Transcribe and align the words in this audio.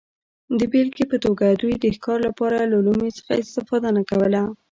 د 0.59 0.61
بېلګې 0.71 1.05
په 1.11 1.17
توګه 1.25 1.45
دوی 1.61 1.73
د 1.79 1.85
ښکار 1.95 2.19
لپاره 2.27 2.57
له 2.71 2.77
لومې 2.85 3.09
څخه 3.17 3.31
استفاده 3.41 3.89
نه 3.97 4.03
کوله 4.09 4.41